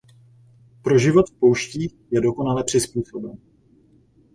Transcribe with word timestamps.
Pro 0.81 0.97
život 0.97 1.29
v 1.29 1.39
pouštích 1.39 1.91
je 2.11 2.21
dokonale 2.21 2.63
přizpůsoben. 2.63 3.37